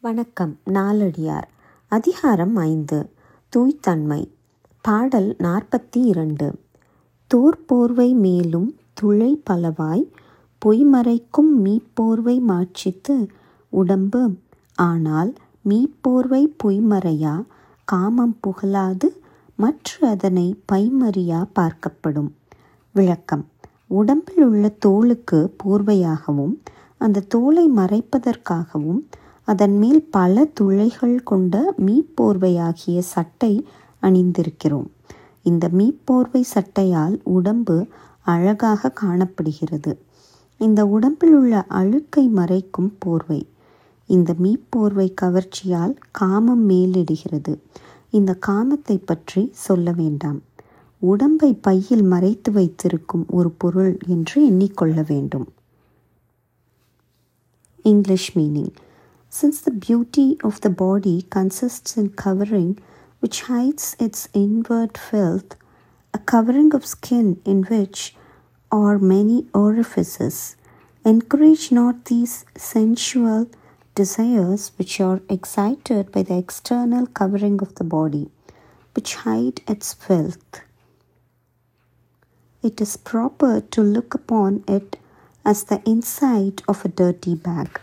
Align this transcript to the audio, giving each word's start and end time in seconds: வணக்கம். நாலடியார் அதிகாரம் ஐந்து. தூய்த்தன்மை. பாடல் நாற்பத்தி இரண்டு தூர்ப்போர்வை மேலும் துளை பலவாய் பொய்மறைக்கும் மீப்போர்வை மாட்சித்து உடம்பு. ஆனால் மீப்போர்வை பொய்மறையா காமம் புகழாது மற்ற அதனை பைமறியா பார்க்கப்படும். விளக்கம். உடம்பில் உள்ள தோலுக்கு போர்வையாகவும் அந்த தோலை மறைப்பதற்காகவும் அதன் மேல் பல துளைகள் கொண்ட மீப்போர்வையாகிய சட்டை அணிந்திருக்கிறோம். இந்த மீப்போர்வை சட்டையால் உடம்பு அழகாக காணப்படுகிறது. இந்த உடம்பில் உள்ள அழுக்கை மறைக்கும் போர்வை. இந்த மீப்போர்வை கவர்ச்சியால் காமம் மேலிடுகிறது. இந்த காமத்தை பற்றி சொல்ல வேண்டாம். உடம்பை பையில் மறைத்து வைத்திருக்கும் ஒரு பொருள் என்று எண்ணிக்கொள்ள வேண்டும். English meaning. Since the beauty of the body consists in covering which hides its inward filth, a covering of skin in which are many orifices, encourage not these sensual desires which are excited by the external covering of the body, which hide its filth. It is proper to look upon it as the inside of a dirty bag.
வணக்கம். 0.00 0.58
நாலடியார் 0.64 1.48
அதிகாரம் 1.88 2.56
ஐந்து. 2.56 3.10
தூய்த்தன்மை. 3.56 4.30
பாடல் 4.80 5.36
நாற்பத்தி 5.38 5.96
இரண்டு 5.96 6.58
தூர்ப்போர்வை 7.34 8.14
மேலும் 8.14 8.76
துளை 8.92 9.42
பலவாய் 9.50 10.10
பொய்மறைக்கும் 10.66 11.50
மீப்போர்வை 11.64 12.40
மாட்சித்து 12.40 13.26
உடம்பு. 13.68 14.36
ஆனால் 14.74 15.34
மீப்போர்வை 15.68 16.46
பொய்மறையா 16.64 17.44
காமம் 17.84 18.36
புகழாது 18.40 19.20
மற்ற 19.54 20.08
அதனை 20.08 20.62
பைமறியா 20.72 21.44
பார்க்கப்படும். 21.60 22.30
விளக்கம். 22.92 23.48
உடம்பில் 23.86 24.42
உள்ள 24.42 24.74
தோலுக்கு 24.86 25.50
போர்வையாகவும் 25.64 26.54
அந்த 26.98 27.20
தோலை 27.20 27.68
மறைப்பதற்காகவும் 27.68 29.00
அதன் 29.48 29.76
மேல் 29.78 30.00
பல 30.10 30.44
துளைகள் 30.44 31.22
கொண்ட 31.22 31.74
மீப்போர்வையாகிய 31.86 32.98
சட்டை 32.98 33.52
அணிந்திருக்கிறோம். 34.02 34.88
இந்த 35.42 35.70
மீப்போர்வை 35.72 36.42
சட்டையால் 36.54 37.16
உடம்பு 37.22 37.76
அழகாக 38.22 38.90
காணப்படுகிறது. 38.90 39.92
இந்த 40.58 40.80
உடம்பில் 40.86 41.34
உள்ள 41.34 41.62
அழுக்கை 41.68 42.24
மறைக்கும் 42.28 42.90
போர்வை. 42.98 43.40
இந்த 44.06 44.34
மீப்போர்வை 44.42 45.06
கவர்ச்சியால் 45.22 45.94
காமம் 46.10 46.64
மேலிடுகிறது. 46.68 47.54
இந்த 48.10 48.38
காமத்தை 48.46 48.96
பற்றி 49.04 49.44
சொல்ல 49.52 49.92
வேண்டாம். 49.92 50.40
உடம்பை 51.02 51.50
பையில் 51.54 52.02
மறைத்து 52.02 52.52
வைத்திருக்கும் 52.52 53.24
ஒரு 53.28 53.50
பொருள் 53.50 53.94
என்று 54.06 54.36
எண்ணிக்கொள்ள 54.50 55.04
வேண்டும். 55.08 55.48
English 57.82 58.30
meaning. 58.38 58.74
Since 59.30 59.60
the 59.60 59.70
beauty 59.70 60.38
of 60.42 60.62
the 60.62 60.70
body 60.70 61.22
consists 61.22 61.98
in 61.98 62.10
covering 62.10 62.78
which 63.20 63.42
hides 63.42 63.94
its 64.00 64.28
inward 64.32 64.96
filth, 64.96 65.54
a 66.14 66.18
covering 66.18 66.74
of 66.74 66.86
skin 66.86 67.40
in 67.44 67.64
which 67.64 68.16
are 68.72 68.98
many 68.98 69.46
orifices, 69.52 70.56
encourage 71.04 71.70
not 71.70 72.06
these 72.06 72.46
sensual 72.56 73.50
desires 73.94 74.72
which 74.76 74.98
are 74.98 75.20
excited 75.28 76.10
by 76.10 76.22
the 76.22 76.38
external 76.38 77.06
covering 77.06 77.60
of 77.60 77.74
the 77.74 77.84
body, 77.84 78.30
which 78.94 79.14
hide 79.16 79.60
its 79.68 79.92
filth. 79.92 80.62
It 82.62 82.80
is 82.80 82.96
proper 82.96 83.60
to 83.60 83.82
look 83.82 84.14
upon 84.14 84.64
it 84.66 84.96
as 85.44 85.64
the 85.64 85.82
inside 85.88 86.62
of 86.66 86.84
a 86.84 86.88
dirty 86.88 87.34
bag. 87.34 87.78